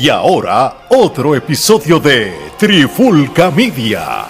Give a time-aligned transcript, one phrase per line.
[0.00, 4.26] Y ahora, otro episodio de Trifulca Media.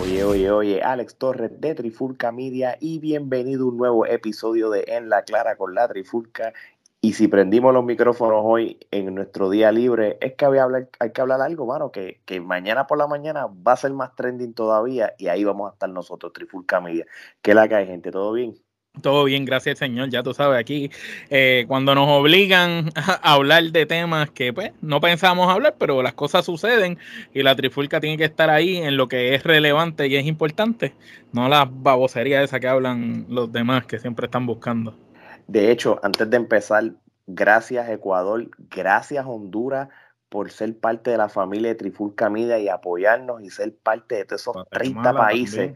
[0.00, 4.84] Oye, oye, oye, Alex Torres de Trifulca Media y bienvenido a un nuevo episodio de
[4.86, 6.52] En la Clara con la Trifulca.
[7.00, 10.46] Y si prendimos los micrófonos hoy en nuestro día libre, es que
[11.00, 14.14] hay que hablar algo, mano, que, que, mañana por la mañana va a ser más
[14.14, 17.04] trending todavía y ahí vamos a estar nosotros, Trifulca Media.
[17.42, 18.12] ¿Qué la cae, gente?
[18.12, 18.54] ¿Todo bien?
[19.00, 20.10] Todo bien, gracias Señor.
[20.10, 20.90] Ya tú sabes, aquí
[21.30, 26.14] eh, cuando nos obligan a hablar de temas que pues no pensamos hablar, pero las
[26.14, 26.98] cosas suceden
[27.32, 30.92] y la trifulca tiene que estar ahí en lo que es relevante y es importante,
[31.32, 34.96] no las baboserías esas que hablan los demás que siempre están buscando.
[35.46, 36.90] De hecho, antes de empezar,
[37.26, 39.88] gracias Ecuador, gracias Honduras
[40.30, 44.24] por ser parte de la familia de Trifulca Media y apoyarnos y ser parte de
[44.24, 45.72] todos esos Guatemala 30 países.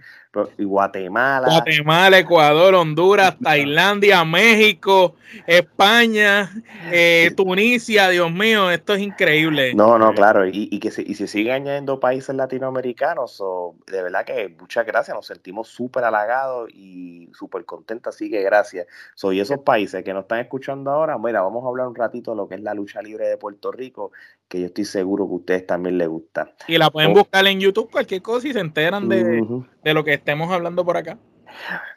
[0.58, 1.48] Y Guatemala.
[1.48, 5.14] Guatemala, Ecuador, Honduras, Tailandia, México,
[5.47, 6.50] España,
[6.91, 9.75] eh, Tunisia, Dios mío, esto es increíble.
[9.75, 14.02] No, no, claro, y, y que se, y se sigue añadiendo países latinoamericanos, so, de
[14.02, 18.86] verdad que muchas gracias, nos sentimos súper halagados y súper contentos, así que gracias.
[19.14, 22.38] Soy esos países que nos están escuchando ahora, mira, vamos a hablar un ratito de
[22.38, 24.10] lo que es la lucha libre de Puerto Rico,
[24.48, 26.55] que yo estoy seguro que a ustedes también les gusta.
[26.69, 29.69] Y la pueden buscar en YouTube, cualquier cosa, y se enteran de, uh -huh.
[29.83, 31.19] de lo que estemos hablando por acá.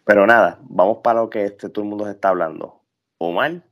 [0.06, 2.82] Pero nada, vamos para lo que este, todo el mundo se está hablando.
[3.18, 3.64] Omar,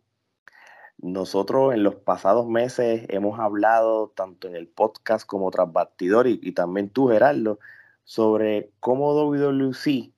[0.98, 6.40] nosotros en los pasados meses hemos hablado tanto en el podcast como tras bastidor y,
[6.42, 7.59] y también tú, Gerardo,
[8.03, 10.14] sobre cómo WWC,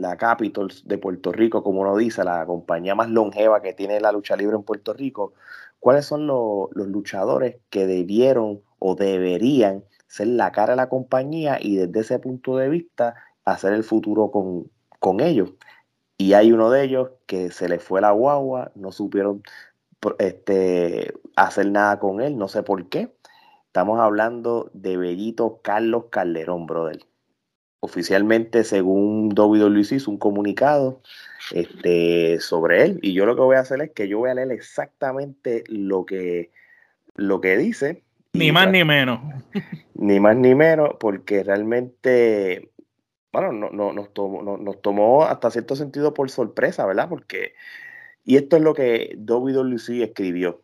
[0.00, 4.12] la Capitol de Puerto Rico, como uno dice, la compañía más longeva que tiene la
[4.12, 5.34] lucha libre en Puerto Rico,
[5.78, 11.58] cuáles son los, los luchadores que debieron o deberían ser la cara de la compañía
[11.60, 15.52] y desde ese punto de vista hacer el futuro con, con ellos.
[16.18, 19.42] Y hay uno de ellos que se le fue la guagua, no supieron
[20.18, 23.14] este, hacer nada con él, no sé por qué.
[23.66, 27.09] Estamos hablando de Bellito Carlos Calderón, brother.
[27.80, 31.00] Oficialmente, según WWC, hizo un comunicado
[31.52, 32.98] este, sobre él.
[33.02, 36.04] Y yo lo que voy a hacer es que yo voy a leer exactamente lo
[36.04, 36.50] que,
[37.14, 38.04] lo que dice.
[38.34, 39.20] Ni más ni menos.
[39.94, 42.70] Ni más ni menos, porque realmente,
[43.32, 47.06] bueno, no, no, nos, tomó, no, nos tomó hasta cierto sentido por sorpresa, ¿verdad?
[47.10, 47.52] Porque,
[48.24, 50.62] y esto es lo que WWC escribió.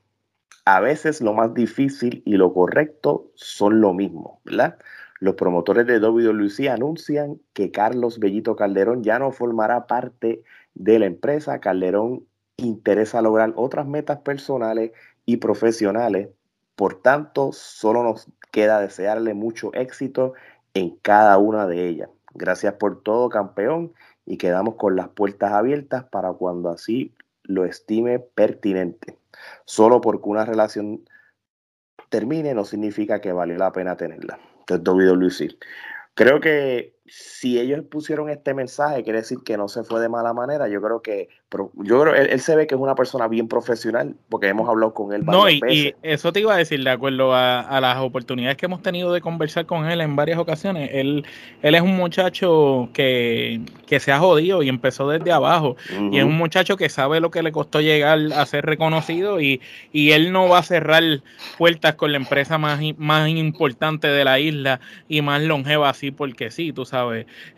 [0.65, 4.78] A veces lo más difícil y lo correcto son lo mismo, ¿verdad?
[5.19, 10.43] Los promotores de WWC anuncian que Carlos Bellito Calderón ya no formará parte
[10.75, 11.60] de la empresa.
[11.60, 12.25] Calderón
[12.56, 14.93] interesa lograr otras metas personales
[15.25, 16.28] y profesionales.
[16.75, 20.34] Por tanto, solo nos queda desearle mucho éxito
[20.75, 22.10] en cada una de ellas.
[22.34, 23.94] Gracias por todo, campeón,
[24.26, 29.16] y quedamos con las puertas abiertas para cuando así lo estime pertinente.
[29.65, 31.09] Solo porque una relación
[32.10, 34.38] termine no significa que vale la pena tenerla.
[34.69, 35.59] Entonces, WWC.
[36.15, 40.33] Creo que si ellos pusieron este mensaje, quiere decir que no se fue de mala
[40.33, 40.69] manera.
[40.69, 41.28] Yo creo que,
[41.75, 44.93] yo creo, él, él se ve que es una persona bien profesional, porque hemos hablado
[44.93, 45.25] con él.
[45.25, 48.67] No, y, y, eso te iba a decir, de acuerdo a, a, las oportunidades que
[48.67, 50.91] hemos tenido de conversar con él en varias ocasiones.
[50.93, 51.25] Él,
[51.62, 55.77] él es un muchacho que, que se ha jodido y empezó desde abajo.
[55.91, 56.15] Uh -huh.
[56.15, 59.61] Y es un muchacho que sabe lo que le costó llegar a ser reconocido y,
[59.93, 61.03] y él no va a cerrar
[61.56, 66.50] puertas con la empresa más, más importante de la isla y más longeva así porque
[66.50, 66.96] sí, tú sabes.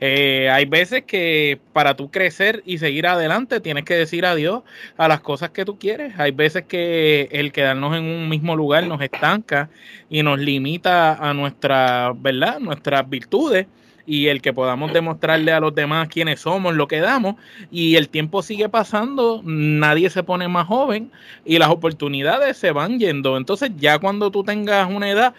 [0.01, 4.63] Eh, hay veces que para tú crecer y seguir adelante tienes que decir adiós
[4.97, 6.19] a las cosas que tú quieres.
[6.19, 9.71] Hay veces que el quedarnos en un mismo lugar nos estanca
[10.09, 12.59] y nos limita a nuestra, ¿verdad?
[12.61, 13.67] Nuestras virtudes
[14.09, 17.35] y el que podamos demostrarle a los demás quiénes somos, lo que damos,
[17.71, 21.13] y el tiempo sigue pasando, nadie se pone más joven
[21.45, 23.37] y las oportunidades se van yendo.
[23.37, 25.35] Entonces ya cuando tú tengas una edad,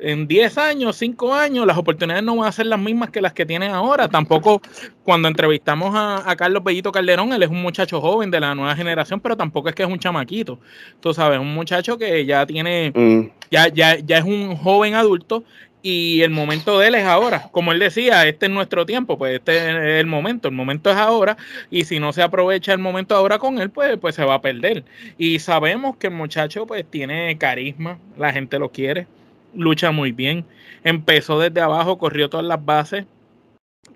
[0.00, 3.32] en 10 años, 5 años, las oportunidades no van a ser las mismas que las
[3.32, 4.08] que tienen ahora.
[4.08, 4.60] Tampoco
[5.02, 8.74] cuando entrevistamos a, a, Carlos Bellito Calderón, él es un muchacho joven de la nueva
[8.76, 10.58] generación, pero tampoco es que es un chamaquito.
[11.00, 13.30] Tú sabes, un muchacho que ya tiene, mm.
[13.50, 15.44] ya, ya, ya es un joven adulto
[15.82, 17.48] y el momento de él es ahora.
[17.50, 20.96] Como él decía, este es nuestro tiempo, pues este es el momento, el momento es
[20.96, 21.36] ahora,
[21.70, 24.40] y si no se aprovecha el momento ahora con él, pues, pues se va a
[24.42, 24.84] perder.
[25.16, 29.06] Y sabemos que el muchacho pues tiene carisma, la gente lo quiere,
[29.54, 30.44] lucha muy bien,
[30.84, 33.06] empezó desde abajo, corrió todas las bases,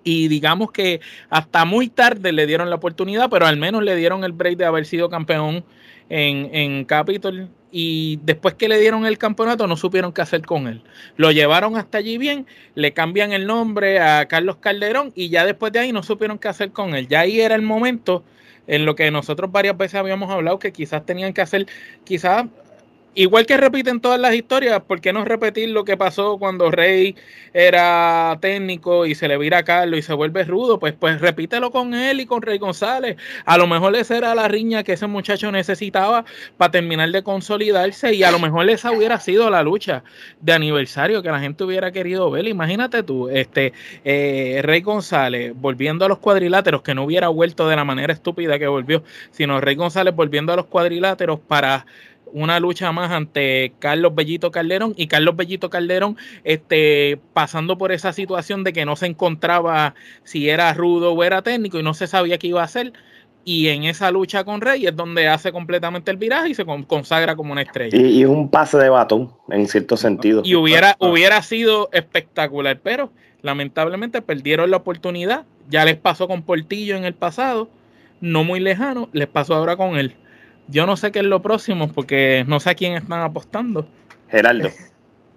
[0.03, 4.23] y digamos que hasta muy tarde le dieron la oportunidad, pero al menos le dieron
[4.23, 5.63] el break de haber sido campeón
[6.09, 10.67] en, en Capitol y después que le dieron el campeonato no supieron qué hacer con
[10.67, 10.83] él.
[11.15, 12.45] Lo llevaron hasta allí bien,
[12.75, 16.49] le cambian el nombre a Carlos Calderón y ya después de ahí no supieron qué
[16.49, 17.07] hacer con él.
[17.07, 18.23] Ya ahí era el momento
[18.67, 21.65] en lo que nosotros varias veces habíamos hablado que quizás tenían que hacer,
[22.03, 22.45] quizás
[23.15, 27.15] igual que repiten todas las historias, ¿por qué no repetir lo que pasó cuando Rey
[27.53, 30.79] era técnico y se le vira a Carlos y se vuelve rudo?
[30.79, 33.17] Pues, pues repítelo con él y con Rey González.
[33.45, 36.25] A lo mejor esa era la riña que ese muchacho necesitaba
[36.57, 40.03] para terminar de consolidarse y a lo mejor esa hubiera sido la lucha
[40.41, 42.47] de aniversario que la gente hubiera querido ver.
[42.47, 43.73] Imagínate tú, este
[44.03, 48.59] eh, Rey González volviendo a los cuadriláteros, que no hubiera vuelto de la manera estúpida
[48.59, 51.85] que volvió, sino Rey González volviendo a los cuadriláteros para
[52.33, 58.11] una lucha más ante Carlos Bellito Calderón y Carlos Bellito Calderón este, pasando por esa
[58.11, 59.93] situación de que no se encontraba
[60.23, 62.93] si era rudo o era técnico y no se sabía qué iba a hacer.
[63.45, 67.35] Y en esa lucha con Rey es donde hace completamente el viraje y se consagra
[67.35, 67.95] como una estrella.
[67.97, 70.41] Y, es un pase de batón, en cierto sentido.
[70.45, 75.43] Y hubiera, hubiera sido espectacular, pero lamentablemente perdieron la oportunidad.
[75.69, 77.67] Ya les pasó con Portillo en el pasado,
[78.21, 80.15] no muy lejano, les pasó ahora con él.
[80.67, 83.85] Yo no sé qué es lo próximo porque no sé a quién están apostando.
[84.29, 84.69] Geraldo.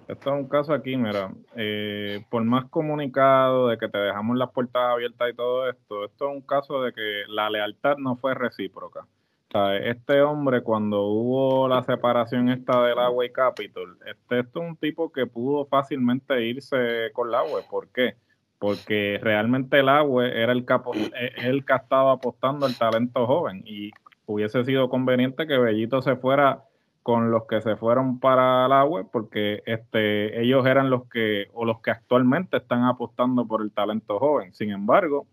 [0.09, 4.53] Esto es un caso aquí, mira, eh, por más comunicado de que te dejamos las
[4.53, 8.33] puertas abiertas y todo esto, esto es un caso de que la lealtad no fue
[8.35, 9.01] recíproca.
[9.01, 14.47] O sea, este hombre cuando hubo la separación esta del agua y Capitol, este, es
[14.55, 17.63] un tipo que pudo fácilmente irse con el agua.
[17.69, 18.15] ¿Por qué?
[18.61, 23.63] Porque realmente el agua era el, capo, eh, el que estaba apostando al talento joven
[23.67, 23.91] y
[24.27, 26.65] hubiese sido conveniente que Bellito se fuera
[27.03, 31.65] con los que se fueron para la web, porque este, ellos eran los que, o
[31.65, 34.53] los que actualmente están apostando por el talento joven.
[34.53, 35.27] Sin embargo,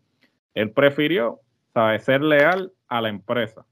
[0.54, 1.40] él prefirió
[2.00, 3.66] ser leal a la empresa.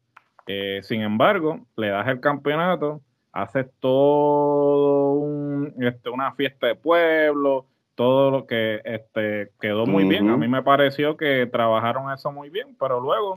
[0.48, 3.02] Eh, sin embargo, le das el campeonato,
[3.32, 10.28] haces todo un, este, una fiesta de pueblo, todo lo que este, quedó muy bien.
[10.30, 13.36] A mí me pareció que trabajaron eso muy bien, pero luego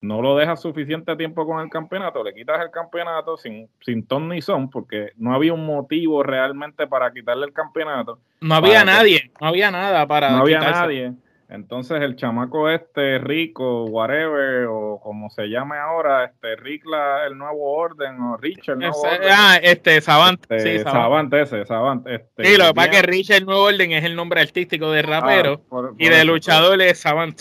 [0.00, 4.28] no lo dejas suficiente tiempo con el campeonato, le quitas el campeonato sin, sin ton
[4.28, 8.18] ni son, porque no había un motivo realmente para quitarle el campeonato.
[8.40, 10.30] No había nadie, no había nada para.
[10.30, 11.14] No había nadie.
[11.50, 16.84] Entonces el chamaco este, Rico, whatever, o como se llame ahora, este, Rick
[17.26, 19.30] el nuevo orden, o Rich el nuevo orden.
[19.30, 20.40] Ah, este, Savant.
[20.50, 21.32] Este, sí, Savant.
[21.32, 22.06] ese, Savant.
[22.06, 24.92] Este, sí, lo que pasa es que Rich el nuevo orden es el nombre artístico
[24.92, 27.40] de rapero, ah, y de luchador es Savant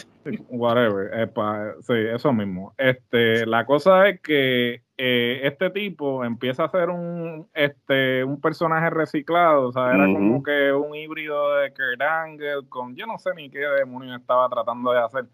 [0.49, 1.29] whatever,
[1.81, 2.73] sí, eso mismo.
[2.77, 8.89] Este, la cosa es que eh, este tipo empieza a ser un, este, un personaje
[8.89, 13.31] reciclado, o sea, era como que un híbrido de Kurt Angle con, yo no sé
[13.35, 15.25] ni qué demonios estaba tratando de hacer.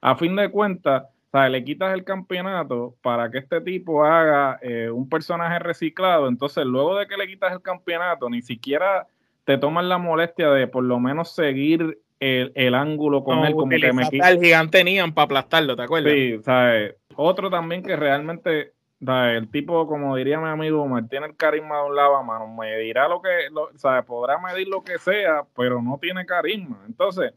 [0.00, 4.58] A fin de cuentas, o sea, le quitas el campeonato para que este tipo haga
[4.62, 9.06] eh, un personaje reciclado, entonces luego de que le quitas el campeonato, ni siquiera
[9.44, 13.54] te toman la molestia de por lo menos seguir el, ángulo con él.
[13.54, 16.12] Como que me el gigante tenían para aplastarlo, ¿te acuerdas?
[16.12, 16.96] Sí, ¿sabes?
[17.16, 21.96] Otro también que realmente, el tipo, como diría mi amigo, tiene el carisma de un
[21.96, 24.04] lado a mano, me dirá lo que, lo, ¿sabes?
[24.04, 26.82] Podrá medir lo que sea, pero no tiene carisma.
[26.86, 27.32] Entonces,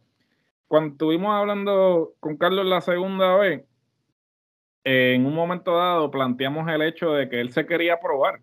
[0.67, 3.63] cuando estuvimos hablando con Carlos la segunda vez,
[4.83, 8.39] en un momento dado planteamos el hecho de que él se quería probar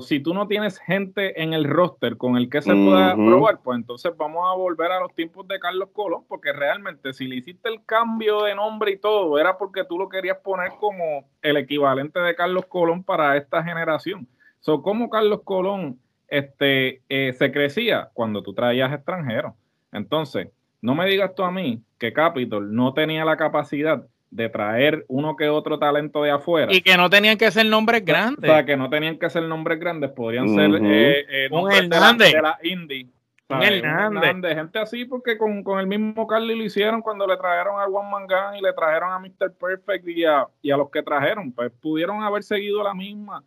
[0.00, 3.78] si tú no tienes gente en el roster con el que se pueda probar, pues
[3.78, 7.68] entonces vamos a volver a los tiempos de Carlos Colón, porque realmente si le hiciste
[7.68, 12.18] el cambio de nombre y todo, era porque tú lo querías poner como el equivalente
[12.18, 14.26] de Carlos Colón para esta generación.
[14.60, 18.10] So, ¿Cómo Carlos Colón este, eh, se crecía?
[18.12, 19.52] Cuando tú traías extranjeros.
[19.92, 20.48] Entonces,
[20.80, 24.04] no me digas tú a mí que Capitol no tenía la capacidad
[24.36, 26.72] de traer uno que otro talento de afuera.
[26.72, 28.48] Y que no tenían que ser nombres grandes.
[28.48, 31.88] O sea, que no tenían que ser nombres grandes, podrían ser eh, eh, nombres de
[31.88, 33.08] la, de la, indie.
[33.48, 34.56] Un Hernández.
[34.56, 38.56] Gente así, porque con, el mismo Carly lo hicieron cuando le trajeron a Juan Mangán
[38.56, 39.52] y le trajeron a Mr.
[39.58, 41.52] Perfect y a, y a los que trajeron.
[41.52, 43.42] Pues pudieron haber seguido la misma,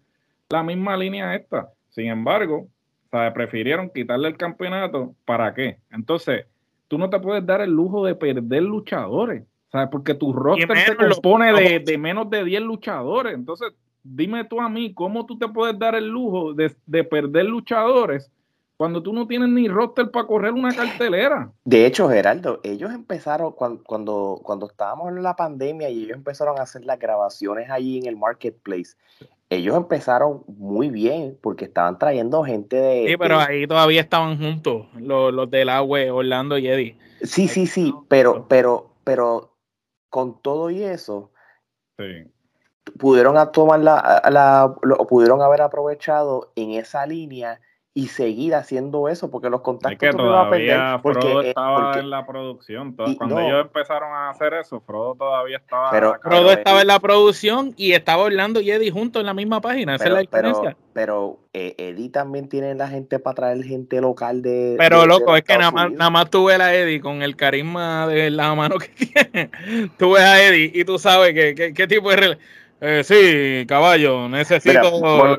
[0.50, 1.69] la misma línea esta.
[1.89, 2.67] Sin embargo,
[3.12, 5.13] o prefirieron quitarle el campeonato.
[5.25, 5.77] ¿Para qué?
[5.91, 6.46] Entonces,
[6.88, 9.43] tú no te puedes dar el lujo de perder luchadores.
[9.71, 9.89] ¿Sabes?
[9.91, 13.35] Porque tu roster se compone de, menos de 10 luchadores.
[13.35, 13.71] Entonces,
[14.03, 18.31] dime tú a mí, ¿cómo tú te puedes dar el lujo de, perder luchadores
[18.77, 21.51] cuando tú no tienes ni roster para correr una cartelera?
[21.65, 26.57] De hecho, Geraldo, ellos empezaron cuando, cuando, cuando estábamos en la pandemia y ellos empezaron
[26.59, 28.95] a hacer las grabaciones allí en el marketplace.
[29.49, 33.07] ellos empezaron muy bien porque estaban trayendo gente de.
[33.09, 36.97] Sí, pero ahí todavía estaban juntos los, los del agua, Orlando y Eddie.
[37.21, 39.49] Sí, sí, sí, pero, pero, pero
[40.10, 41.32] con todo y eso,
[42.98, 44.75] pudieron tomar la, la,
[45.08, 47.62] pudieron haber aprovechado en esa línea
[48.00, 52.96] y seguir haciendo eso porque los contactos es que todavía Frodo estaba en la producción
[52.96, 57.74] cuando ellos empezaron a hacer eso Frodo todavía estaba pero, Frodo estaba en la producción
[57.75, 60.77] y estaba Orlando y Eddie juntos en la misma página esa es la diferencia.
[60.94, 65.44] pero, eh, Eddie también tiene la gente para traer gente local de pero loco es
[65.44, 68.77] que nada más, nada más tú ves a Eddie con el carisma de la mano
[68.77, 69.50] que tiene.
[69.98, 72.38] Tú ves a Eddie y tú sabes que, qué tipo de
[72.81, 74.81] eh, sí, caballo, necesito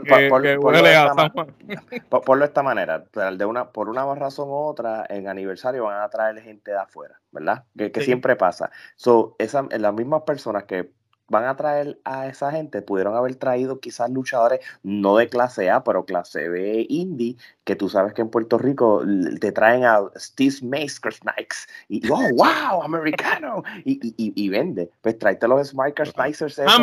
[0.05, 1.55] que, por, que huele a San Juan.
[2.09, 6.09] Por, de esta manera, de una, por una razón u otra, en aniversario van a
[6.09, 7.65] traer gente de afuera, ¿verdad?
[7.77, 8.71] Que, siempre pasa.
[8.97, 10.91] So, esa, las mismas personas que
[11.31, 15.83] van a traer a esa gente, pudieron haber traído quizás luchadores no de clase A,
[15.85, 19.03] pero clase B indie, que tú sabes que en Puerto Rico
[19.41, 24.91] te traen a Steve Masker Snipes y oh wow, americano y, y, y, vende.
[25.01, 26.61] Pues tráete los Smiker Snipers.
[26.67, 26.79] Ah,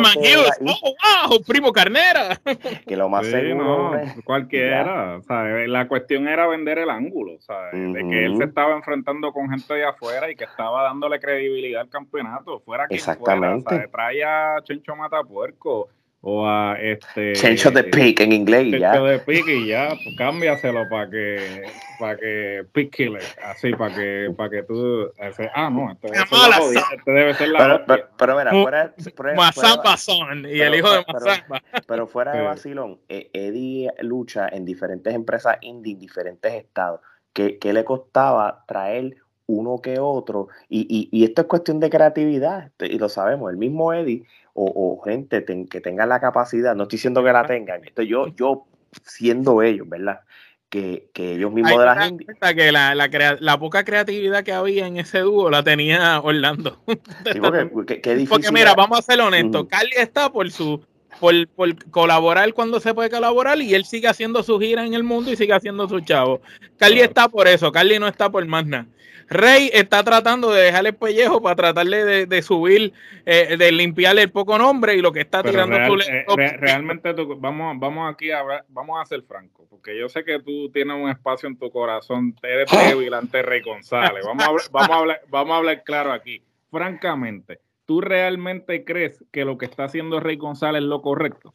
[0.66, 2.40] oh wow, primo carnera.
[2.86, 3.92] Que lo más seguro.
[3.92, 5.20] No, cualquiera.
[5.66, 7.72] La cuestión era vender el ángulo, ¿sabes?
[7.92, 11.82] De que él se estaba enfrentando con gente de afuera y que estaba dándole credibilidad
[11.82, 12.60] al campeonato.
[12.60, 13.68] Fuera que Exactamente.
[13.68, 15.88] Fuera, Trae a Chencho Matapuerco
[16.20, 19.00] o a este Chencho de Pick en inglés y ya.
[19.00, 21.62] de Pick y ya, pues cámbiaselo para que
[21.98, 25.10] para que Pick Killer, así para que para que tú
[25.54, 28.94] ah no, este, este, debe ser la pero, pero, mira, fuera,
[29.54, 31.62] fuera, son y el hijo de Mazamba.
[31.86, 37.00] Pero, fuera de vacilón, eh, Eddie lucha en diferentes empresas indie, en diferentes estados.
[37.32, 39.16] ¿Qué, qué le costaba traer
[39.48, 40.48] uno que otro?
[40.68, 43.50] Y, y, y esto es cuestión de creatividad, y lo sabemos.
[43.50, 44.24] El mismo Eddie
[44.54, 48.66] o, gente que tengan la capacidad, no estoy diciendo que la tengan, esto yo, yo
[49.04, 50.20] siendo ellos, ¿verdad?
[50.68, 52.26] Que, que ellos mismos de la gente.
[52.54, 53.08] Que la, la,
[53.40, 56.78] la, poca creatividad que había en ese dúo la tenía Orlando.
[58.28, 60.82] porque, mira, vamos a ser honestos, Carly está por su
[61.20, 65.02] por, por, colaborar cuando se puede colaborar y él sigue haciendo su gira en el
[65.02, 66.40] mundo y sigue haciendo su chavo.
[66.76, 68.86] Carly está por eso, Carly no está por más nada.
[69.28, 72.94] Rey está tratando de dejarle el pellejo para tratarle de, subir,
[73.26, 76.24] eh, de limpiarle el poco nombre y lo que está tirando eh,
[76.58, 80.96] Realmente vamos, vamos aquí a vamos a ser francos, porque yo sé que tú tienes
[80.96, 84.24] un espacio en tu corazón, eres débil ante Rey González.
[84.24, 86.42] Vamos a, vamos, a hablar, vamos a hablar claro aquí.
[86.70, 91.52] Francamente, ¿tú realmente crees que lo que está haciendo Rey González es lo correcto?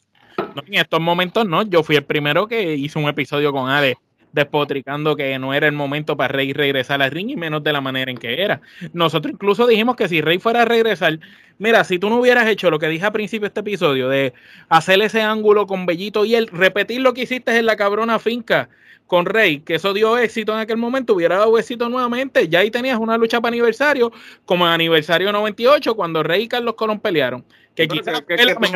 [0.65, 1.61] en estos momentos no.
[1.61, 3.97] Yo fui el primero que hizo un episodio con Ale
[4.33, 7.79] despotricando que no era el momento para Rey regresar al ring y menos de la
[7.79, 8.61] manera en que era.
[8.91, 11.19] Nosotros incluso dijimos que si Rey fuera a regresar,
[11.59, 14.33] mira, si tú no hubieras hecho lo que dije al principio de este episodio, de
[14.67, 18.69] hacer ese ángulo con Bellito y él, repetir lo que hiciste en la cabrona finca
[19.05, 22.71] con Rey, que eso dio éxito en aquel momento, hubiera dado éxito nuevamente, ya ahí
[22.71, 24.11] tenías una lucha para aniversario,
[24.45, 27.45] como en aniversario 98, cuando Rey y Carlos Colón pelearon.
[27.75, 28.23] Que quizás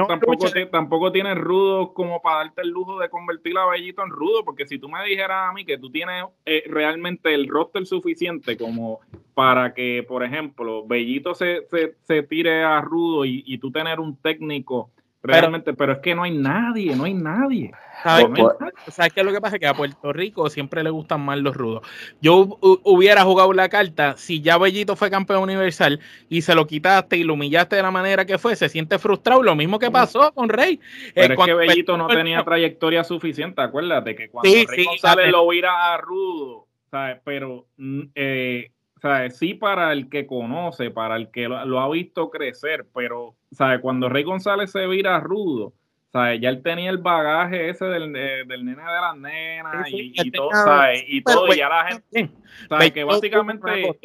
[0.08, 4.44] tampoco, tampoco tienes rudo como para darte el lujo de convertir a Bellito en rudo,
[4.44, 8.58] porque si tú me dijeras a mí que tú tienes eh, realmente el roster suficiente
[8.58, 9.00] como
[9.36, 11.68] para que, por ejemplo, Bellito se,
[12.06, 14.90] se, tire a rudo y, y tú tener un técnico
[15.28, 17.72] realmente, pero, es que no hay nadie, no hay nadie.
[18.04, 19.58] ¿Sabes, qué es lo que pasa?
[19.60, 21.88] Que a Puerto Rico siempre le gustan más los rudos.
[22.22, 27.18] Yo hubiera jugado la carta si ya Bellito fue campeón universal y se lo quitaste
[27.18, 29.42] y lo humillaste de la manera que fue, se siente frustrado.
[29.42, 30.80] Lo mismo que pasó con Rey.
[31.14, 35.94] Pero es que Bellito no tenía trayectoria suficiente, acuérdate que cuando Rey González lo hubiera
[35.94, 37.20] a rudo, ¿sabes?
[37.24, 39.38] pero mm, eh, ¿sabes?
[39.38, 43.80] sí para el que conoce, para el que lo, ha visto crecer, pero ¿sabes?
[43.82, 45.74] cuando Rey González se vira rudo,
[46.12, 46.42] ¿sabes?
[46.42, 51.04] ya él tenía el bagaje ese del, del nene de las nenas y, todo, ¿sabes?
[51.08, 52.32] y todo, y ya la gente,
[52.70, 52.92] ¿sabes?
[52.92, 53.98] que básicamente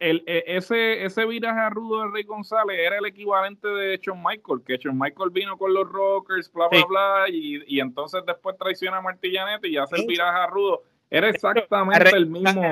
[0.00, 4.76] el, ese, ese viraje rudo de Rey González era el equivalente de Shawn Michael, que
[4.76, 9.02] Shawn Michael vino con los Rockers, bla, bla, bla, y, y entonces después traiciona a
[9.02, 10.82] Martillanete y hace el viraje rudo.
[11.10, 12.62] Era exactamente el mismo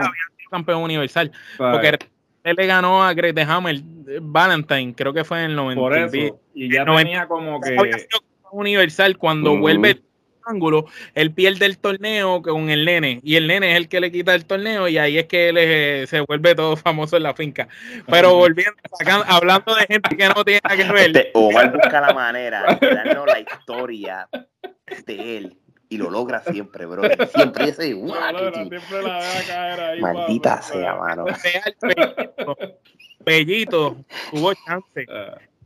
[0.49, 1.33] campeón universal.
[1.57, 1.99] Porque
[2.45, 5.81] él le ganó a Greg de Hammer eh, Valentine, creo que fue en el 90.
[5.81, 6.41] Por eso.
[6.55, 7.77] Y ya tenía como que.
[8.51, 10.03] Universal cuando vuelve el
[10.47, 14.11] ángulo, él pierde el torneo con el nene y el nene es el que le
[14.11, 17.35] quita el torneo y ahí es que él eh, se vuelve todo famoso en la
[17.35, 17.69] finca.
[18.07, 18.73] Pero volviendo,
[19.27, 21.17] hablando de gente que no tiene nada que ver.
[21.17, 24.29] Este, Omar busca la manera de darnos la historia
[25.07, 25.57] de él
[25.89, 27.03] y lo logra siempre, bro.
[27.35, 27.95] Siempre ese
[30.01, 31.27] Maldita sea, mano.
[33.25, 33.97] Bellito,
[34.31, 35.07] tuvo chance.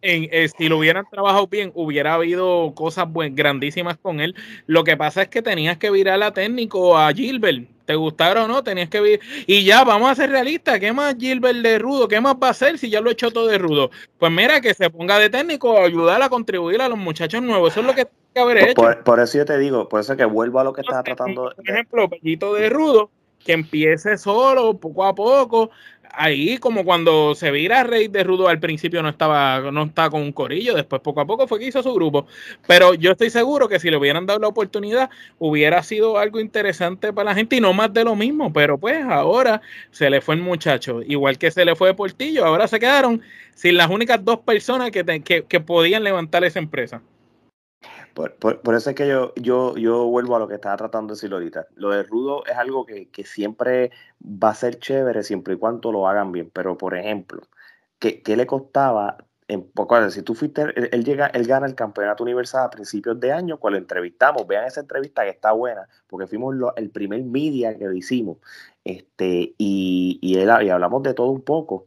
[0.02, 4.35] en, eh, si lo hubieran trabajado bien, hubiera habido cosas grandísimas con él.
[4.67, 7.69] Lo que pasa es que tenías que virar a técnico a Gilbert.
[7.92, 9.20] Te gustara o no, tenías que vir.
[9.46, 10.80] Y ya, vamos a ser realistas.
[10.80, 12.08] ¿Qué más Gilbert de Rudo?
[12.08, 13.90] ¿Qué más va a hacer si ya lo he hecho todo de Rudo?
[14.16, 17.70] Pues mira, que se ponga de técnico a ayudar a contribuir a los muchachos nuevos.
[17.70, 18.82] Eso es lo que tiene que haber hecho.
[19.04, 21.52] Por, eso yo te digo, por eso que vuelvo a lo que estaba tratando.
[21.54, 23.11] Por ejemplo, Pellito de Rudo,
[23.44, 25.70] que empiece solo, poco a poco,
[26.12, 30.23] ahí como cuando se vira Rey de Rudo al principio no estaba, no estaba con
[30.23, 32.26] un corillo, después poco a poco fue que hizo su grupo.
[32.66, 37.12] Pero yo estoy seguro que si le hubieran dado la oportunidad, hubiera sido algo interesante
[37.12, 38.52] para la gente y no más de lo mismo.
[38.52, 42.69] Pero pues ahora se le fue el muchacho, igual que se le fue Portillo, ahora
[42.69, 43.23] se quedaron
[43.54, 47.02] sin las únicas dos personas que, que, que podían levantar esa empresa.
[48.14, 51.33] Por, eso es que yo, yo, yo vuelvo a lo que estaba tratando de decir
[51.33, 51.66] ahorita.
[51.76, 53.90] Lo de Rudo es algo que, que, siempre
[54.23, 56.50] va a ser chévere siempre y cuando lo hagan bien.
[56.52, 57.42] Pero, por ejemplo,
[57.99, 59.16] ¿qué, qué le costaba?
[59.49, 59.71] En,
[60.11, 63.78] si tú fuiste, él, llega, él gana el campeonato universal a principios de año, cuando
[63.78, 67.92] lo entrevistamos, vean esa entrevista que está buena, porque fuimos el primer media que lo
[67.92, 68.38] hicimos,
[68.85, 71.87] este, y, y, él, y hablamos de todo un poco.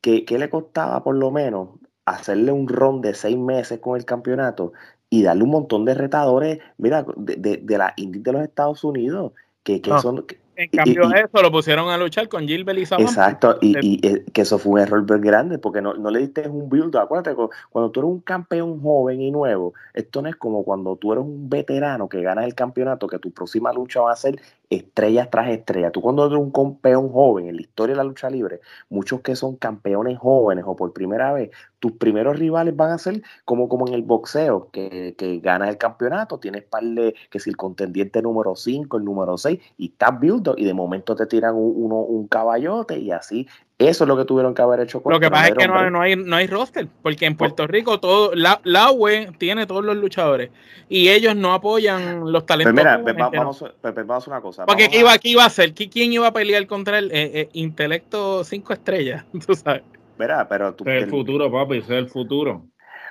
[0.00, 1.70] ¿Qué, ¿Qué le costaba por lo menos
[2.04, 4.72] hacerle un ron de seis meses con el campeonato
[5.12, 8.82] y darle un montón de retadores, mira, de, de, de la Indy de los Estados
[8.82, 10.24] Unidos, que, que son,
[10.56, 12.82] en cambio, eso lo pusieron a luchar con Gilbert y.
[12.82, 16.20] Exacto, y, y, eh, que eso fue un error bien grande, porque no, no le
[16.20, 16.96] diste un build.
[16.96, 17.36] Acuérdate,
[17.68, 21.24] cuando tú eres un campeón joven y nuevo, esto no es como cuando tú eres
[21.24, 24.40] un veterano que ganas el campeonato, que tu próxima lucha va a ser
[24.72, 25.92] estrellas tras estrellas.
[25.92, 29.36] Tú cuando eres un campeón joven en la historia de la lucha libre, muchos que
[29.36, 33.86] son campeones jóvenes o por primera vez, tus primeros rivales van a ser como, como
[33.88, 38.22] en el boxeo, que, que ganas el campeonato, tienes par de, que si el contendiente
[38.22, 41.96] número 5, el número 6, y estás build y de momento te tiran un, uno,
[41.96, 43.48] un caballote y así.
[43.88, 45.02] Eso es lo que tuvieron que haber hecho.
[45.02, 47.66] Con lo que pasa es que no, no, hay, no hay roster, porque en Puerto
[47.66, 50.50] Rico todo la, la UE tiene todos los luchadores
[50.88, 52.74] y ellos no apoyan los talentos.
[52.74, 54.66] Pero mira, vamos, vamos, a una cosa.
[54.66, 55.72] Porque ¿qué, iba, iba a hacer?
[55.74, 59.24] ¿Quién iba a pelear contra el eh, eh, intelecto 5 estrellas?
[59.46, 59.82] Tú sabes.
[60.18, 62.66] Mira, pero tú, el futuro, papi, ese es el futuro.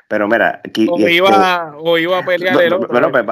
[0.07, 2.89] Pero mira, aquí, o, iba, o iba a pelear el otro.
[2.89, 3.25] Pero, pues,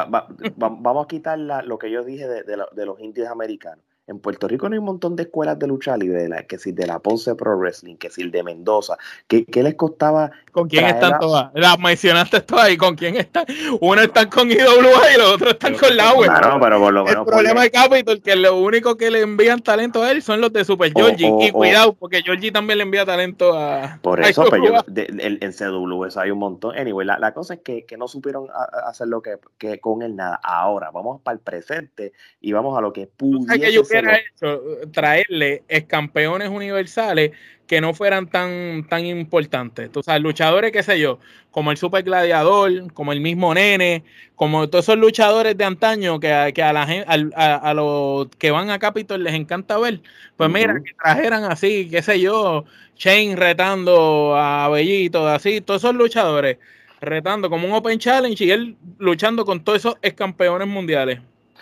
[0.56, 3.84] vamos a quitar lo que yo dije de, de los indios americanos.
[4.10, 6.58] En Puerto Rico no hay un montón de escuelas de lucha libre, de la, que
[6.58, 8.98] si de la Ponce Pro Wrestling, que si el de Mendoza.
[9.28, 10.32] ¿Qué, qué les costaba?
[10.52, 11.52] ¿Con quién están todas?
[11.54, 13.46] Las mencionaste todas y con quién están.
[13.80, 16.28] Uno están con IWA y los otros están con la web.
[16.28, 17.20] Claro, pero por lo menos.
[17.20, 20.52] El problema de Capitol que lo único que le envían talento a él son los
[20.52, 21.32] de Super Georgie.
[21.42, 24.00] y cuidado, porque Georgie también le envía talento a.
[24.02, 26.76] Por eso, pero pues, yo, en CW eso hay un montón.
[26.76, 28.48] Anyway, la, la cosa es que, que no supieron
[28.88, 30.40] hacer lo que, que, con él nada.
[30.42, 36.50] Ahora, vamos para el presente y vamos a lo que pudiese hubiera hecho traerle campeones
[36.50, 37.32] universales
[37.70, 39.92] que no fueran tan, tan importantes.
[39.94, 41.20] O sea, luchadores, qué sé yo,
[41.52, 44.04] como el Super Gladiador, como el mismo Nene,
[44.36, 46.88] como todos esos luchadores de antaño que, a, que a, la,
[47.36, 50.02] a, a, los que van a Capitol les encanta ver.
[50.36, 52.66] Pues mira, que trajeran así, qué sé yo,
[52.98, 56.58] Shane retando a Bellito, así, todos esos luchadores
[57.02, 61.20] retando como un Open Challenge y él luchando con todos esos campeones mundiales.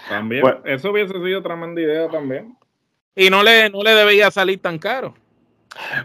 [0.09, 2.57] También, eso hubiese sido tremenda idea también.
[3.15, 5.15] Y no le, no le debía salir tan caro.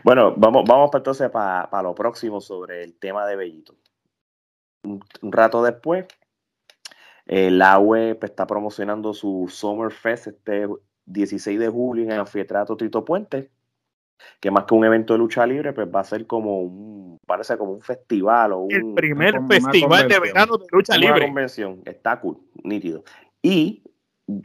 [0.02, 3.74] Bueno, vamos, vamos entonces para lo próximo sobre el tema de Bellito.
[4.84, 6.06] Un, rato después,
[7.26, 10.66] la web pues, está promocionando su Summer Fest este
[11.06, 13.50] 16 de julio en el anfiteatro Tito Puente,
[14.40, 17.56] que más que un evento de lucha libre, pues va a ser como un, parece
[17.56, 21.16] como un festival o un, el primer festival de verano de lucha libre.
[21.16, 23.04] Una convención, está cool, nítido.
[23.42, 23.82] Y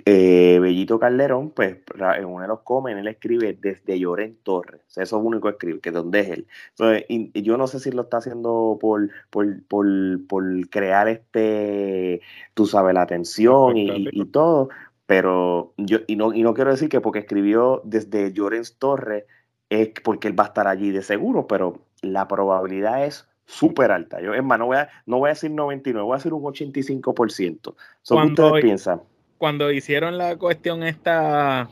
[0.06, 1.78] eh, Bellito Calderón, pues
[2.18, 4.82] en uno de los comen, él escribe desde Lloren Torres.
[4.90, 6.48] eso es lo único que escribe, que donde es él.
[6.72, 12.22] Entonces, y, yo no sé si lo está haciendo por, por, por, crear este,
[12.54, 14.70] tú sabes, la atención y, todo,
[15.06, 19.26] pero yo, y no, y no quiero decir que porque escribió desde Llorens Torres
[19.70, 24.22] es porque él va a estar allí de seguro, pero la probabilidad es súper alta.
[24.22, 26.44] Yo, es más, no voy, a, no voy a decir 99, voy a decir un
[26.44, 27.74] 85%.
[28.08, 29.02] ¿Qué ustedes piensan?
[29.38, 31.70] cuando hicieron la cuestión esta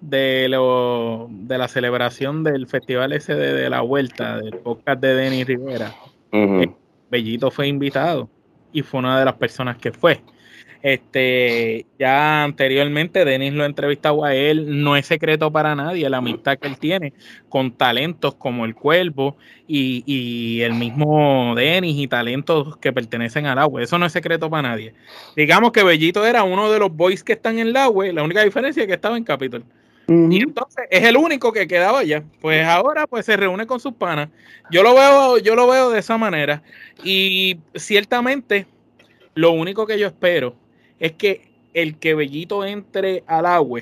[0.00, 5.46] de lo de la celebración del festival ese de, la vuelta del podcast de Denis
[5.46, 5.94] Rivera,
[6.32, 6.70] eh,
[7.10, 8.28] Bellito fue invitado
[8.72, 10.22] y fue una de las personas que fue.
[10.82, 16.58] Este, ya anteriormente Denis lo entrevistado a él, no es secreto para nadie la amistad
[16.58, 17.12] que él tiene
[17.48, 19.36] con talentos como el Cuervo
[19.68, 23.80] y, y el mismo Denis y talentos que pertenecen al agua.
[23.80, 24.92] Eso no es secreto para nadie.
[25.36, 28.42] Digamos que Bellito era uno de los boys que están en el agua, la única
[28.42, 29.64] diferencia es que estaba en Capitol.
[30.08, 32.24] Y entonces es el único que quedaba allá.
[32.40, 34.28] Pues ahora pues se reúne con sus panas.
[34.70, 36.62] Yo lo veo, yo lo veo de esa manera.
[37.04, 38.66] Y ciertamente,
[39.34, 40.56] lo único que yo espero
[41.02, 41.42] es que
[41.74, 43.80] el que Bellito entre al agua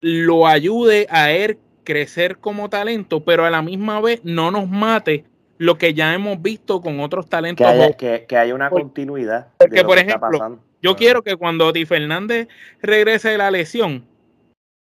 [0.00, 5.24] lo ayude a él crecer como talento, pero a la misma vez no nos mate
[5.56, 7.64] lo que ya hemos visto con otros talentos.
[7.96, 9.48] Que haya, una continuidad.
[9.56, 12.48] Porque, por ejemplo, yo quiero que cuando Di Fernández
[12.82, 14.04] regrese de la lesión,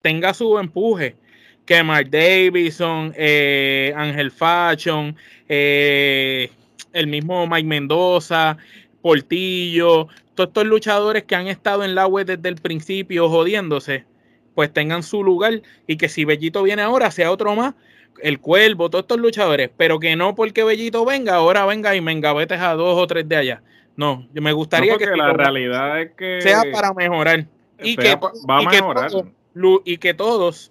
[0.01, 1.17] tenga su empuje.
[1.67, 5.15] Que Mark Davidson, eh, Ángel Fashion,
[5.47, 6.51] eh,
[6.95, 8.57] el mismo Mike Mendoza,
[9.03, 14.05] Portillo, todos estos luchadores que han estado en la web desde el principio jodiéndose,
[14.55, 17.75] pues tengan su lugar y que si Bellito viene ahora sea otro más
[18.23, 22.13] el Cuervo, todos estos luchadores, pero que no porque Bellito venga, ahora venga y me
[22.13, 23.63] engavetes a dos o tres de allá.
[23.97, 27.47] No, me gustaría que la realidad es que sea para mejorar
[27.83, 28.15] y que
[28.49, 29.11] va a mejorar
[29.85, 30.71] y que todos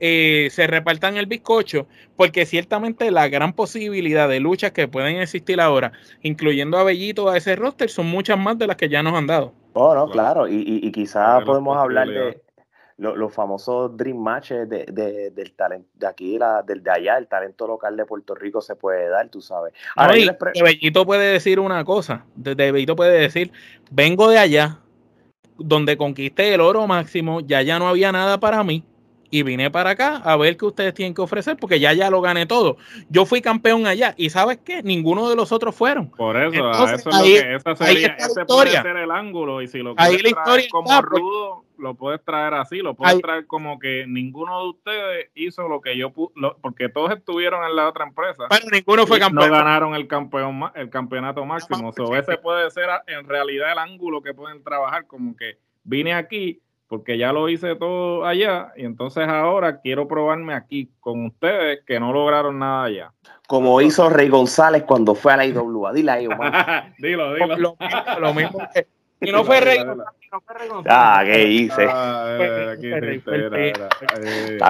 [0.00, 5.60] eh, se repartan el bizcocho, porque ciertamente la gran posibilidad de luchas que pueden existir
[5.60, 9.14] ahora, incluyendo a Bellito a ese roster, son muchas más de las que ya nos
[9.14, 9.52] han dado.
[9.72, 12.40] Oh, no, claro, y, y, quizás podemos hablar de,
[12.96, 17.66] los famosos dream matches de, del talento de aquí, la, del de allá, el talento
[17.66, 19.74] local de Puerto Rico se puede dar, tú sabes.
[19.94, 20.14] Ahora,
[20.62, 23.52] Bellito puede decir una cosa, de, Bellito puede decir,
[23.90, 24.78] vengo de allá,
[25.58, 28.82] donde conquisté el oro máximo, ya ya no había nada para mí,
[29.30, 32.20] y vine para acá a ver qué ustedes tienen que ofrecer, porque ya ya lo
[32.20, 32.76] gané todo.
[33.08, 34.82] Yo fui campeón allá y ¿sabes qué?
[34.82, 36.10] Ninguno de los otros fueron.
[36.10, 39.78] Por eso, eso es lo que esa sería, ese puede ser el ángulo y si
[39.78, 41.02] lo quieres traer como pues.
[41.02, 45.80] rudo, lo puedes traer así, lo puedes traer como que ninguno de ustedes hizo lo
[45.80, 48.44] que yo porque todos estuvieron en la otra empresa.
[48.48, 49.50] Pero ninguno fue campeón.
[49.50, 51.92] No ganaron el campeón el campeonato máximo.
[52.16, 57.18] ese puede ser en realidad el ángulo que pueden trabajar como que vine aquí porque
[57.18, 62.12] ya lo hice todo allá y entonces ahora quiero probarme aquí con ustedes que no
[62.12, 63.12] lograron nada allá.
[63.48, 65.92] Como hizo Rey González cuando fue a la IWA.
[65.92, 66.28] Dile ahí,
[66.98, 67.76] dilo, dilo.
[68.20, 68.86] Lo, mismo que...
[69.18, 70.12] Y no fue Rey González.
[70.88, 71.84] Ah, ¿qué hice?
[71.84, 72.74] Está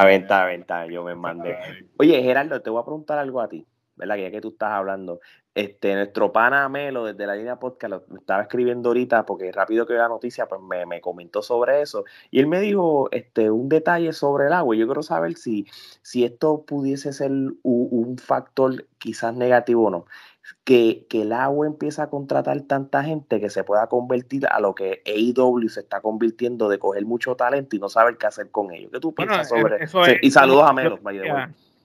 [0.07, 0.93] bien, está bien, está bien.
[0.93, 1.57] Yo me mandé.
[1.99, 3.67] Oye, Gerardo, te voy a preguntar algo a ti.
[3.97, 4.17] ¿verdad?
[4.17, 5.21] Que ya que tú estás hablando,
[5.57, 9.95] este, nuestro pana Melo desde la línea podcast lo estaba escribiendo ahorita porque rápido que
[9.95, 12.05] la noticia, pues me, comentó sobre eso.
[12.31, 14.77] Y él me dijo este, un detalle sobre el agua.
[14.77, 15.67] Yo quiero saber si,
[16.03, 17.31] si esto pudiese ser
[17.63, 20.05] un, factor quizás negativo o no.
[20.65, 24.75] Que, que, el agua empieza a contratar tanta gente que se pueda convertir a lo
[24.75, 28.75] que AEW se está convirtiendo de coger mucho talento y no saber qué hacer con
[28.75, 28.91] ello.
[28.91, 30.03] ¿Qué tú piensas sobre eso?
[30.21, 30.99] y saludos a Melo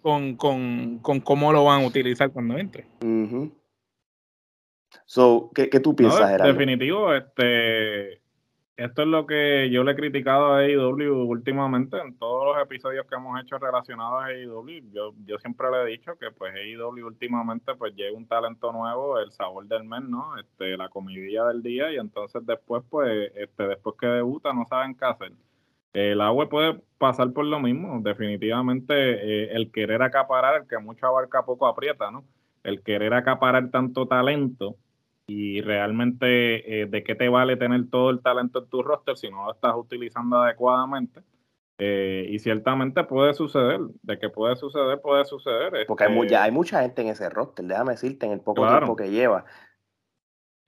[0.02, 2.86] con, con, con cómo lo van a utilizar cuando entre.
[5.06, 8.22] So, ¿qué, tú piensas, no, Definitivo, este,
[8.78, 13.06] esto es lo que yo le he criticado a AEW últimamente en todos los episodios
[13.06, 14.92] que hemos hecho relacionados a AEW.
[14.92, 19.20] Yo, yo siempre le he dicho que pues AEW últimamente pues llega un talento nuevo,
[19.20, 20.38] el sabor del mes, ¿no?
[20.40, 24.96] Este, la comidilla del día y entonces después pues este, después que debuta no saben
[24.96, 25.32] qué hacer.
[25.94, 31.06] El agua puede pasar por lo mismo, definitivamente eh, el querer acaparar, el que mucho
[31.06, 32.24] abarca poco aprieta, ¿no?
[32.64, 34.76] El querer acaparar tanto talento
[35.28, 39.30] y realmente eh, de qué te vale tener todo el talento en tu roster si
[39.30, 41.22] no lo estás utilizando adecuadamente.
[41.78, 45.86] Eh, y ciertamente puede suceder, de que puede suceder, puede suceder.
[45.88, 48.96] Porque hay, mucha, hay mucha gente en ese roster, déjame decirte, en el poco tiempo
[48.96, 49.46] que lleva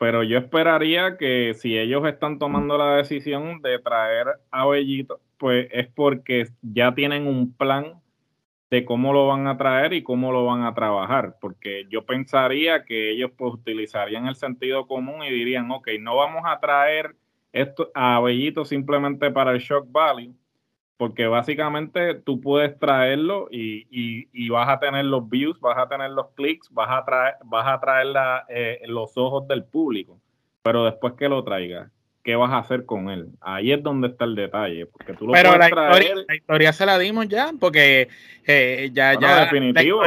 [0.03, 5.69] pero yo esperaría que si ellos están tomando la decisión de traer a Bellito, pues
[5.71, 8.01] es porque ya tienen un plan
[8.73, 12.85] de cómo lo van a traer y cómo lo van a trabajar, porque yo pensaría
[12.85, 17.15] que ellos pues utilizarían el sentido común y dirían, ok, no vamos a traer
[17.51, 20.33] esto a Bellito simplemente para el shock value,
[20.97, 26.09] porque básicamente tú puedes traerlo y, y, vas a tener los views, vas a tener
[26.09, 28.07] los clics, vas a traer, vas a traer
[28.49, 30.19] eh, los ojos del público,
[30.63, 31.91] pero después que lo traigas,
[32.23, 33.27] ¿qué vas a hacer con él?
[33.41, 36.85] Ahí es donde está el detalle, porque tú lo pero la, historia, la historia se
[36.85, 38.07] la dimos ya, porque
[38.45, 39.41] eh, ya, ya.
[39.41, 40.01] definitivo,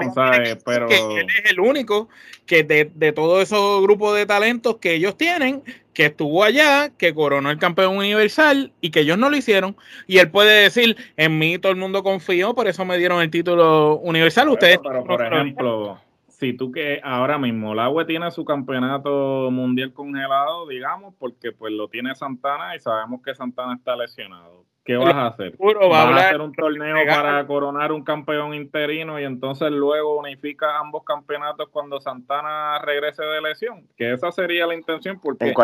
[0.65, 0.89] Pero...
[0.89, 2.09] él es el único
[2.47, 7.15] que de, de todo esos grupos de talentos que ellos tienen, que estuvo allá, que
[7.15, 9.77] coronó el campeón universal y que ellos no lo hicieron.
[10.07, 13.31] Y él puede decir, en mí todo el mundo confió, por eso me dieron el
[13.31, 14.49] título universal.
[14.49, 14.79] Ustedes.
[14.83, 15.99] Pero, por ejemplo,
[16.39, 21.73] si tú que ahora mismo el agua tiene su campeonato mundial congelado, digamos, porque pues
[21.73, 24.67] lo tiene Santana y sabemos que Santana está lesionado.
[24.85, 25.57] ¿Qué vas a hacer?
[25.59, 31.03] ¿Vas a, hacer un torneo para coronar un campeón interino y entonces luego unifica ambos
[31.05, 33.89] campeonatos cuando Santana regrese de lesión?
[33.97, 35.47] Que esa sería la intención porque...
[35.47, 35.55] ¿En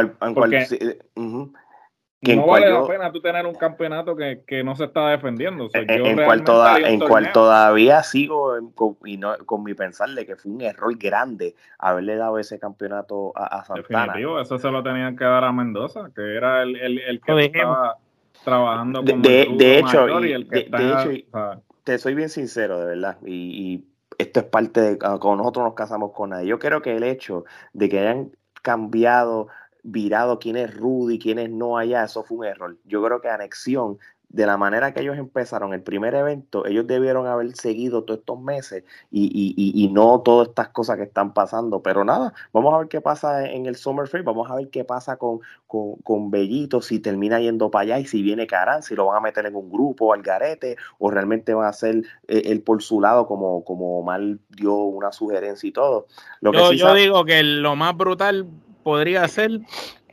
[2.23, 5.69] no vale la pena tú tener un campeonato que, no se está defendiendo.
[5.73, 10.53] en, cual, en cual, todavía sigo con, y no, con mi pensar de que fue
[10.53, 14.07] un error grande haberle dado ese campeonato a, a Santana.
[14.07, 17.97] Definitivo, eso se lo tenían que dar a Mendoza, que era el, el, que estaba
[18.45, 23.85] trabajando con de, de hecho, de, hecho te soy bien sincero, de verdad, y,
[24.19, 26.47] esto es parte de cuando nosotros nos casamos con nadie.
[26.47, 28.31] Yo creo que el hecho de que hayan
[28.63, 29.49] cambiado
[29.83, 32.77] virado quién es Rudy, quién es no allá, eso fue un error.
[32.85, 33.99] Yo creo que anexión,
[34.33, 38.41] de la manera que ellos empezaron el primer evento, ellos debieron haber seguido todos estos
[38.41, 41.83] meses y, y, y, no todas estas cosas que están pasando.
[41.83, 44.85] Pero nada, vamos a ver qué pasa en el Summer Fair, vamos a ver qué
[44.85, 49.07] pasa con, con, Bellito, si termina yendo para allá y si viene Carán, si lo
[49.07, 52.83] van a meter en un grupo al garete o realmente va a eh, él por
[52.83, 56.07] su lado como, como mal dio una sugerencia y todo.
[56.41, 58.47] Lo yo, yo digo que lo más brutal
[58.83, 59.61] podría ser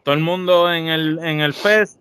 [0.04, 2.00] todo el mundo en el, en el fest,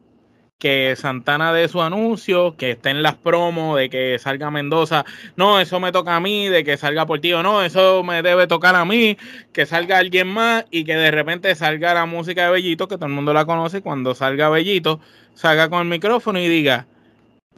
[0.59, 5.05] que Santana dé su anuncio, que esté en las promos, de que salga Mendoza,
[5.37, 8.75] no, eso me toca a mí, de que salga Portillo, no, eso me debe tocar
[8.75, 9.17] a mí,
[9.53, 13.07] que salga alguien más y que de repente salga la música de Bellito, que todo
[13.07, 15.01] el mundo la conoce, cuando salga Bellito,
[15.35, 16.89] salga con el micrófono y diga,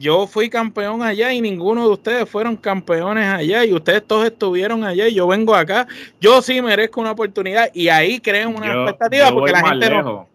[0.01, 4.83] yo fui campeón allá y ninguno de ustedes fueron campeones allá y ustedes todos estuvieron
[4.83, 5.87] allá y yo vengo acá.
[6.19, 9.89] Yo sí merezco una oportunidad y ahí creen una expectativa porque la gente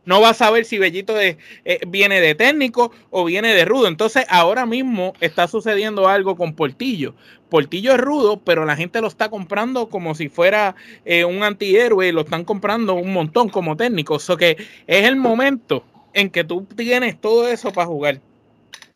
[0.04, 1.36] no, va a saber si Bellito eh,
[1.88, 3.88] viene de técnico o viene de rudo.
[3.88, 7.16] Entonces ahora mismo está sucediendo algo con Portillo.
[7.48, 12.12] Portillo es rudo, pero la gente lo está comprando como si fuera eh, un antihéroe,
[12.12, 14.14] lo están comprando un montón como técnico.
[14.14, 18.20] O sea que es el momento en que tú tienes todo eso para jugar.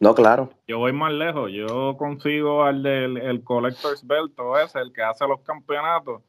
[0.00, 0.50] No, claro.
[0.66, 1.52] Yo voy más lejos.
[1.52, 6.22] Yo consigo al del el Collector's Belt, o ese, el que hace los campeonatos,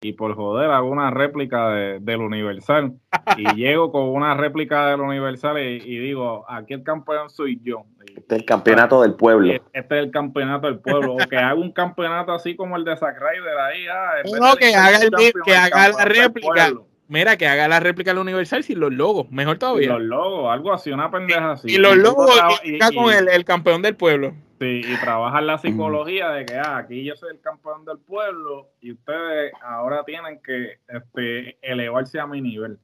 [0.00, 2.94] y por joder hago una réplica de, del Universal.
[3.36, 7.84] y llego con una réplica del Universal y, digo, aquí el campeón soy yo.
[8.16, 9.52] Este es el campeonato del pueblo.
[9.72, 11.14] Este es el campeonato del pueblo.
[11.14, 13.86] O que haga un campeonato así como el de Zack Ryder ahí.
[13.88, 15.10] Ah, no, que haga, el,
[15.44, 16.72] que haga la réplica
[17.08, 19.90] Mira, que haga la réplica del Universal sin los logos, mejor todavía.
[19.90, 21.72] los logos, algo así, una pendeja así.
[21.72, 22.30] Y los logos
[22.64, 24.34] y, con el, el, campeón del pueblo.
[24.58, 28.70] Sí, y trabajar la psicología de que ah, aquí yo soy el campeón del pueblo
[28.80, 32.78] y ustedes ahora tienen que este, elevarse a mi nivel.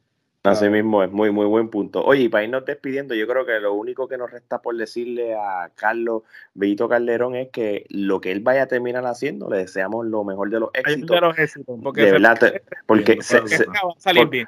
[0.44, 2.04] Así mismo es, muy, muy buen punto.
[2.04, 5.36] Oye, y para irnos despidiendo, yo creo que lo único que nos resta por decirle
[5.36, 6.24] a Carlos
[6.54, 10.50] Bellito Calderón es que lo que él vaya a terminar haciendo, le deseamos lo mejor
[10.50, 11.20] de los éxitos.
[11.80, 12.38] porque de verdad,
[12.86, 13.20] porque,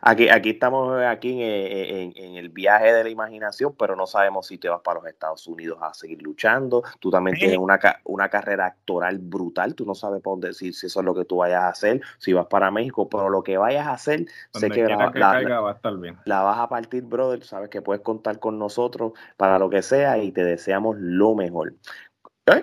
[0.03, 4.69] aquí, aquí estamos aquí en, el viaje de la imaginación, pero no sabemos si te
[4.69, 6.83] vas para los Estados Unidos a seguir luchando.
[6.99, 10.87] Tú también tienes una, una carrera actoral brutal, tú no sabes por dónde, si, si
[10.87, 13.59] eso es lo que tú vayas a hacer, si vas para México, pero lo que
[13.59, 15.84] vayas a hacer, sé que, la, la
[16.43, 17.45] vas a partir, brother.
[17.45, 21.75] Sabes que puedes contar con nosotros para lo que sea y te deseamos lo mejor.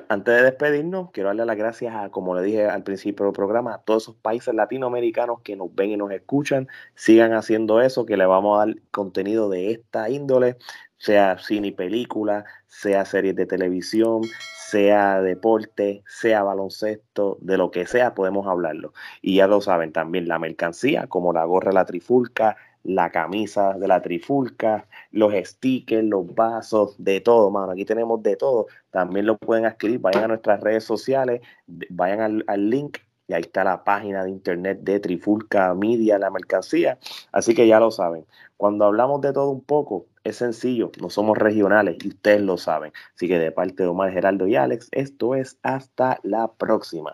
[0.09, 3.73] Antes de despedirnos, quiero darle las gracias a, como le dije al principio del programa,
[3.73, 6.67] a todos esos países latinoamericanos que nos ven y nos escuchan.
[6.93, 10.57] Sigan haciendo eso, que le vamos a dar contenido de esta índole,
[10.97, 14.21] sea cine y película, sea series de televisión,
[14.69, 18.93] sea deporte, sea baloncesto, de lo que sea, podemos hablarlo.
[19.23, 23.87] Y ya lo saben también, la mercancía, como la gorra la trifulca, la camisa de
[23.87, 27.71] la trifulca, los stickers, los vasos, de todo, mano.
[27.71, 28.67] Aquí tenemos de todo.
[28.89, 31.41] También lo pueden escribir, vayan a nuestras redes sociales,
[31.89, 36.97] vayan al, link y ahí está la página de internet de Trifulca Media, la mercancía.
[37.31, 38.25] Así que ya lo saben.
[38.57, 42.91] Cuando hablamos de todo un poco, es sencillo, no somos regionales y ustedes lo saben.
[43.15, 47.13] Así que de parte de Omar, Geraldo y Alex, esto es hasta la próxima.